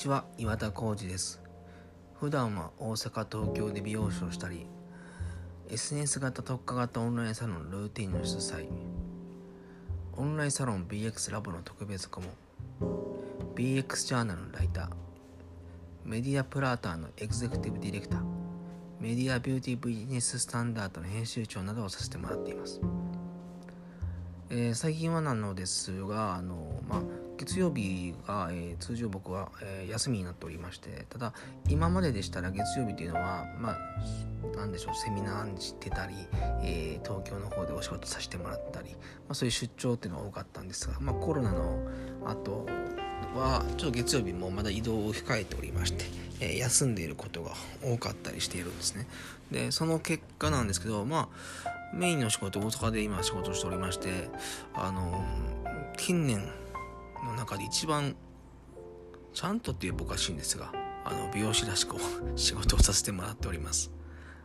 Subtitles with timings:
[0.00, 1.42] ちは岩田浩二です。
[2.18, 4.66] 普段は大阪東京で美容師をしたり
[5.68, 8.66] SNS 型特化型オンラインサロンルーティンの主催。
[10.16, 12.30] オンラインサロン BX ラボの特別顧問。
[13.54, 14.88] BX ジャーナルのライター。
[16.06, 18.22] メディアプラーターのエグゼクティブディレクター。
[19.00, 22.80] メディアビューティービジネススタンダードの編集長などをさせてもらっています、
[24.50, 31.32] えー、最近はなのですがあのまあ月曜日が、えー、通常僕は、えー、休みになっておりましてただ
[31.70, 33.78] 今まででしたら月曜日というのはまあ
[34.56, 36.14] 何でしょうセミナーにしてたり、
[36.62, 38.96] えー、東京の方でお仕事させてもらったり、ま
[39.30, 41.78] あ、そういう出張っていうのが多かったんですが、まあ、コロナの
[42.26, 42.66] 後
[43.34, 46.04] はちょっと月曜日もまだ移動を控えておりまして、
[46.40, 49.06] えー、休んでいることが多かったりしているんですね。
[49.50, 51.30] でその結果なんですけどま
[51.64, 54.28] あメインの仕事大阪で今仕事しておりまして
[54.74, 55.24] あの
[55.96, 56.46] 近年
[57.24, 58.16] の中で一番
[59.32, 60.72] ちゃんとっていう僕はしいんですが
[61.04, 61.96] あの美容師らしく
[62.36, 63.90] 仕事をさせてもらっております。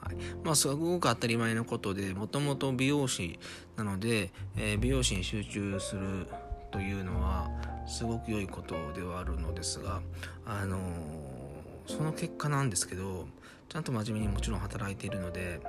[0.00, 3.40] はい、まあすごく当たり前のことでもともと美容師
[3.76, 6.28] なので、えー、美容師に集中する
[6.70, 7.50] というのは
[7.88, 10.00] すごく良いことではあるのですが、
[10.44, 13.26] あのー、その結果なんですけど
[13.68, 15.60] ちゃんと真面目にもちろん働いているので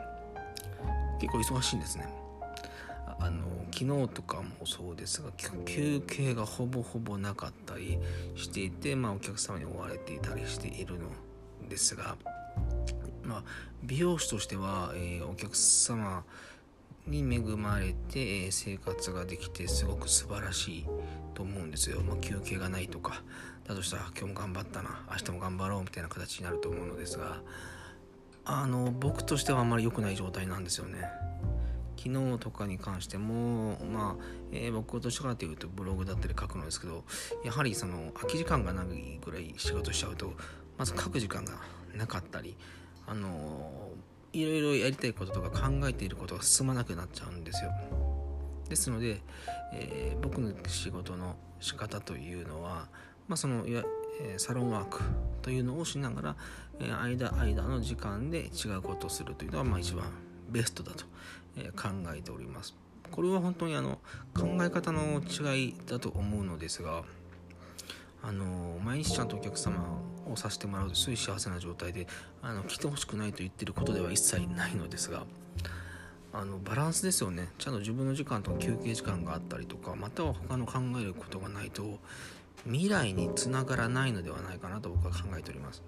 [1.20, 2.27] 結構忙しいんですね。
[3.20, 5.32] あの昨日とかもそうですが
[5.66, 7.98] 休憩がほぼほぼなかったり
[8.36, 11.10] していて、まあ、お客様に追われていたりしているの
[11.68, 12.16] ですが、
[13.23, 13.44] まあ、
[13.84, 16.23] 美容師としては、えー、お客様
[17.08, 20.86] に恵まれて、えー、生活ができてすごく素晴らしい
[21.34, 23.23] と思うんですよ、まあ、休憩がないとか
[23.68, 27.42] だとしたら今日も頑張ったな明日も頑張ろうみたいな形になると思うのですが
[28.45, 31.00] あの僕としてはあんまり良くない状態なんですよね。
[31.98, 37.04] 昨日とかに関しても、まあえー、僕どちらかというとブログだったり書くのですけど
[37.44, 40.34] やはりその空き時間が長いぐらい仕事しちゃうと
[40.78, 41.54] まず書く時間が
[41.95, 42.55] なかったり
[43.08, 43.89] あの
[44.33, 47.71] いろいろやりたいこととか考えていることが進まなくなっちゃうんですよ。
[48.70, 49.21] ですので、
[49.73, 52.89] えー、僕の仕事の仕方というのは、
[53.27, 53.83] まあ、そのいわ
[54.38, 55.02] サロンワーク
[55.42, 56.36] というのをしながら、
[56.80, 60.11] えー、間間の時間で違うことをするというのは、まあ、一番
[60.50, 61.05] ベストだと
[61.76, 62.76] 考えております。
[63.12, 64.00] これは本当にあの
[64.36, 67.04] 考え方の違いだと思うのですが
[68.23, 72.08] あの毎日ちゃんとお客様をさせてもらうとそうい幸せな状態で
[72.42, 75.23] あの来てほしくないと言ってることでは一切ないのですが
[76.34, 82.00] あのバランスですよねちゃんと自分の時間と休憩時間があったりとかまたは他の考えることがないと
[82.66, 85.82] 未来につながらないのではないかなと僕は考えております。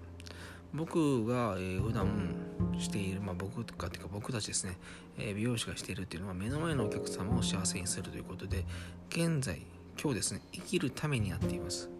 [0.74, 2.34] 僕が、えー、普段
[2.78, 4.78] している、まあ、僕とかっていうか僕たちですね、
[5.18, 8.64] えー、美容師がしているっていうのは目の前のお客様を幸せにするということで
[9.08, 9.62] 現在
[10.00, 11.90] 今日ですね生きるためにやっています。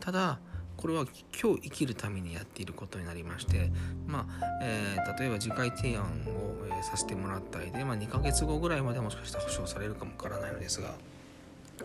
[0.00, 0.38] ただ
[0.76, 1.06] これは
[1.40, 3.70] 今日生きるためにやっていることになりまして
[4.06, 6.06] まあ、えー、例えば次回提案を、
[6.66, 10.94] えー、させてもらったりで、まあ、2ヶ月後ぐらいまでもしかしたら保証されるかもわからないのですが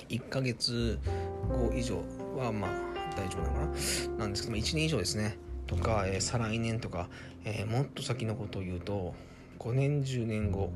[0.10, 1.00] 1ヶ月
[1.48, 1.98] 後以上
[2.36, 2.72] はまあ
[3.16, 4.18] 大丈夫なのかな。
[4.18, 5.38] なんですけど1年以上ですね
[5.70, 7.10] とか、えー、再来年とか、
[7.46, 9.14] えー、もっと先のことを言うと
[9.60, 10.72] 5年10年後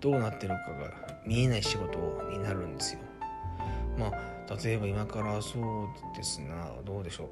[0.00, 0.92] どうなってるかが
[1.24, 1.98] 見えない仕事
[2.32, 3.00] になるんですよ。
[3.96, 7.28] まあ例えば今からそうですなどうでしょ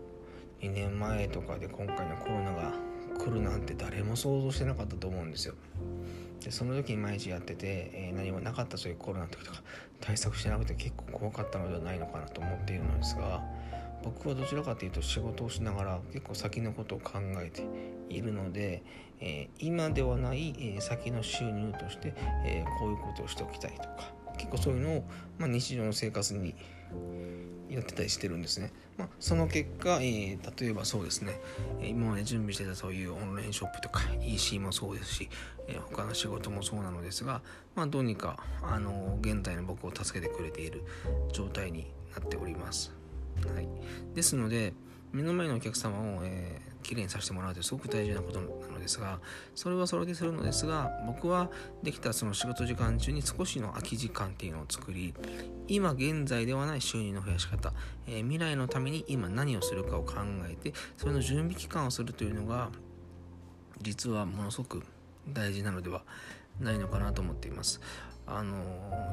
[0.63, 2.73] う2年前とかで今回のコロナが
[3.19, 5.55] 来るなんて誰も想像してなかったと思うんですよ。
[6.45, 9.63] でその時に毎日やってて、えー、何もなかったそういうコロナの時とか
[10.01, 13.43] 対策してなくて結構怖かったのではないのかなと思っているのですが
[14.07, 17.67] 僕はどちらかというと仕事をしながら結構先のことを考えて
[18.09, 18.85] いるので、
[19.21, 25.05] えー、今ではない、えー、先の収入として、えー、こういうことをしておきたいとか結構そういうのを、
[25.39, 26.55] まあ、日常の生活に
[27.69, 28.73] やってたりしてるんですね。
[28.97, 31.41] まあ、その結果、えー、例えばそうですね、
[31.83, 35.29] 今まで準備してたそういうオンラインショップとか EC もそうですし、
[35.67, 37.43] えー、他の仕事もそうなのですが、
[37.75, 40.85] まあ、どうにか、あの現在の僕を助けてくれている
[41.33, 43.06] 状態になっております。
[43.55, 43.69] はい、
[44.15, 44.73] ですので
[45.13, 49.19] 目の前のお客様を、えー、きれいにさせてもらうってすごく大事なことなのですが
[49.55, 51.51] それはそれでするのですが僕は
[51.83, 55.15] できたその仕事時間中に少しの空き時間っていうのを作り
[55.69, 57.73] 今現在ではない収入の増やし方、
[58.07, 60.15] えー、未来のために今何をするかを考
[60.51, 62.71] えてそれの準備期間をするというのが
[63.81, 64.83] 実はものすごく
[65.29, 66.03] 大事なのでは
[66.61, 67.81] ないのかなと思っています。
[68.27, 68.57] あの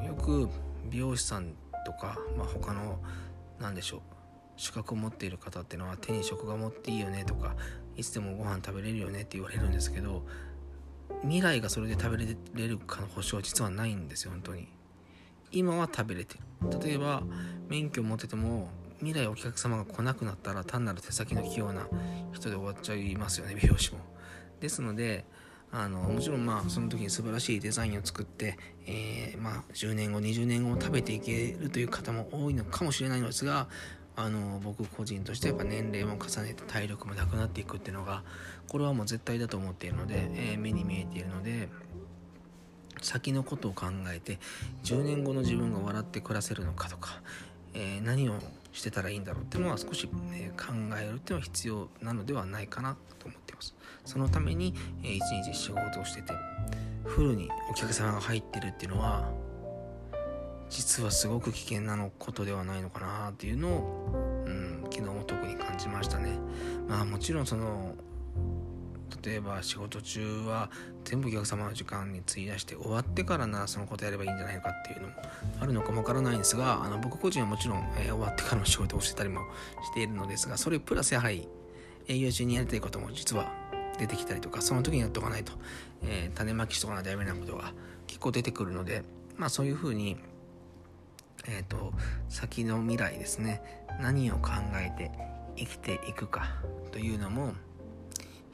[0.04, 0.48] よく
[0.90, 1.54] 美容師さん
[1.84, 2.98] とか、まあ、他の
[3.60, 4.00] 何でしょう。
[4.56, 7.56] 資格を持っている方っていうのは手に職が持っていいよねとか
[7.96, 10.24] いつでもご飯食べれるよねって言われるんですけど
[11.22, 14.68] 未来がそれで食べれるかの保証は実はないんですよ本当に。
[15.50, 16.40] 今は食べれてる。
[16.80, 17.22] 例えば
[17.68, 18.68] 免許を持ってても
[18.98, 21.88] 未来お客様が来なくなったら単なる手先の器用な
[22.32, 23.98] 人で終わっちゃいますよね美容師も。
[24.60, 25.24] ですので
[25.76, 28.56] あのもちろんまあその時に素晴らしいデザインを作って、
[28.86, 33.66] えー、まあ10年後20年後も食べていけるという方も多いのかもしれないのですが
[34.14, 38.22] あの僕個人としてやっぱ年齢も重ねて体力もなくなっていくっていうのが
[38.68, 41.68] これはもう絶対だと思っているので、えー、目に見えているので
[43.02, 44.38] 先のことを考えて
[44.84, 47.20] 10年後の自分が笑って暮らせるのかとか、
[47.74, 48.34] えー、何を
[48.74, 53.74] してたらいいんだろうっていうのは少し、え考えるっていうのは必要なのではないかなと思っています。
[54.04, 56.32] そのために、えー、一日仕事をしてて
[57.04, 59.30] フルにお客様が入ってるっていうのは
[60.68, 66.38] 実はすごく危険なのことではないのかなっていうのを、うん、昨日も特に感じましたね。
[66.88, 67.94] まあもちろんその
[69.24, 70.70] 例えば仕事中は
[71.04, 75.14] 全部お客様の時間に費やして終わってからなそのことやればいいんじゃないかっていうのも
[75.60, 79.40] あるのかもわからないんですがあの僕個人はもちろん、えー、終わってからの仕事をしてたりも
[79.82, 81.48] しているのですがそれプラスやはり
[82.06, 83.50] 営業中にやりたいことも実は
[83.98, 85.52] 出てきたりとかその時にやっておかないと、
[86.02, 87.72] えー、種まきしとかないとダメなことが
[88.06, 89.04] 結構出てくるので
[89.36, 90.16] まあそういうふうに
[91.46, 91.92] えっ、ー、と
[92.28, 93.62] 先の未来ですね
[94.00, 95.10] 何を考えて
[95.56, 96.56] 生きていくか
[96.92, 97.54] というのも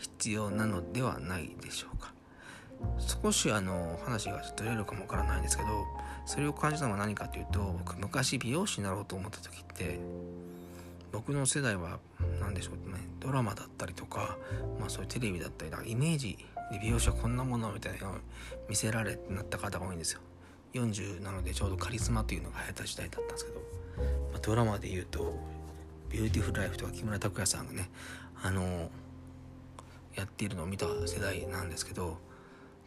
[0.00, 2.12] 必要なのではないでしょうか。
[2.98, 5.68] 少しあの話がちょっとずれるかもわからないんですけど
[6.24, 10.00] それを感じたのは何かというと僕昔美容師になろうと思った時って
[11.12, 11.98] 僕の世代は
[12.40, 14.38] 何でしょうねドラマだったりとか、
[14.78, 16.38] まあ、そういうテレビだったりなんかイメージ
[16.70, 18.14] で美容師はこんなものみたいなのを
[18.68, 20.20] 見せられてなった方が多いんですよ。
[20.72, 23.58] 40なのでちょうどカリスマというのが流行った時代だったんですけど、
[24.30, 25.36] まあ、ドラマで言うと
[26.08, 27.90] 「ビューティフルライフ」とか木村拓哉さんがね
[28.40, 28.88] あの
[30.14, 32.18] やっているのを見た世代なんですけど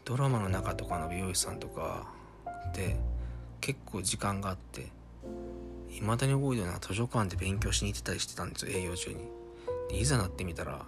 [0.05, 2.07] ドラマの中とかの美容師さんとか
[2.75, 2.97] で
[3.61, 4.91] 結構時間があって
[5.89, 9.17] いまだに覚えてるのは図書館で勉強しに行ってたりしてたんですよ営業中に。
[9.89, 10.85] でいざなってみたら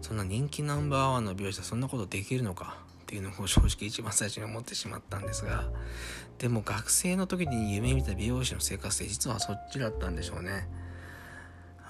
[0.00, 5.70] そんな人気ナンバーワンの美容師はそんなことできるのかっていうのを 正直一番最初に思ってしまったんですが
[6.38, 10.68] でも学生の時に夢見た美容師の生活って実はそっちだったんでしょうね。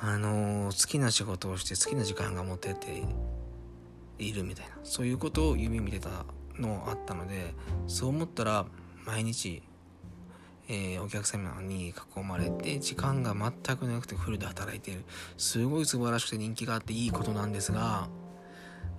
[0.05, 3.05] あの好きな仕事をして好きな時間が持てて
[4.25, 6.25] いるみたいなそういうことを夢見てた
[6.59, 7.55] のあったので
[7.87, 8.67] そう思ったら
[9.05, 9.63] 毎日、
[10.69, 15.05] えー、お客様に囲まれて時間が全くなくてフルで働いている。
[15.37, 18.09] すごい素晴らしくて人気があっていいことなんですが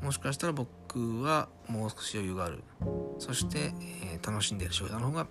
[0.01, 2.63] もしかしたら僕はもう少し余裕がある。
[3.19, 3.73] そして、
[4.03, 5.27] えー、楽しんでる仕事の方が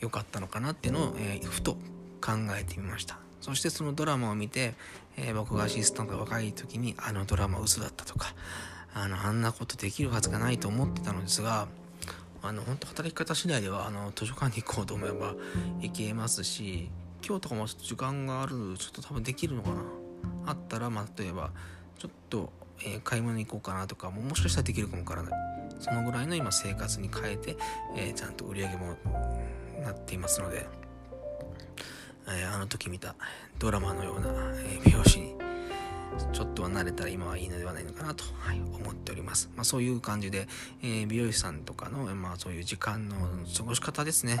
[0.00, 1.74] 良かったのかなっていうのを、えー、ふと
[2.20, 3.25] 考えてみました。
[3.40, 4.74] そしてそのドラマを見て、
[5.16, 8.34] えー、僕がアシスタントが若い時にあのドラマ嘘だったとか
[8.94, 11.68] あのあんなことできるはずがないと思ってたのですが
[12.42, 15.34] あの本当働き方次第ではあの図書館に行こうと思えば
[15.80, 16.88] 行けますし
[17.26, 19.82] 今日とかも時間があるちょっと多分できるのかな。
[20.46, 21.50] あったら、まあ、例えば
[21.98, 25.32] ちょっと、えー、買い物に行こうかなとかももしかしたらできるかもわからない。
[25.80, 27.56] そのぐらいの今生活に変えて、
[27.96, 28.96] えー、ちゃんと売り上げも
[29.82, 30.66] なっていますので。
[32.28, 33.14] えー、あの時見た
[33.58, 35.34] ドラマのような、えー、美容師に
[36.32, 39.50] ちょっとは慣れたら今はいいのではないのかなと、はい、思っております。
[39.54, 40.48] まあ、そういう感じで、
[40.82, 43.16] えー、美容師さんとかの、まあ、そういう時間の
[43.56, 44.38] 過ごし方ですね。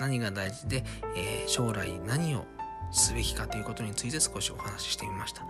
[0.00, 0.84] 何が大事で、
[1.16, 2.46] えー、将来何を
[2.90, 5.42] すべきかということについて少しお話ししてみました。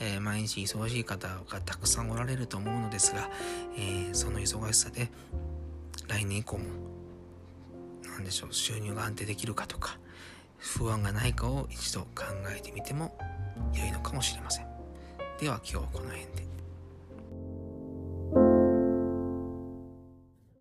[0.00, 3.28] えー、毎日忙しい方がたくさんおられると思うのですが、
[3.76, 5.10] えその忙しさで
[6.08, 6.64] 来年以降も
[8.16, 9.98] 何でしょう収入が安定できるかとか、
[10.58, 12.24] 不安がないかを一度考
[12.56, 13.16] えてみても
[13.74, 14.66] 良いのかもしれません。
[15.40, 16.55] では今日はこの辺で。